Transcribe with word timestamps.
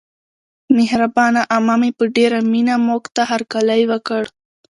مهربانه 0.77 1.41
عمه 1.53 1.75
مې 1.81 1.89
په 1.97 2.03
ډېره 2.15 2.39
مینه 2.51 2.75
موږته 2.87 3.21
هرکلی 3.31 3.81
وکړ. 3.91 4.23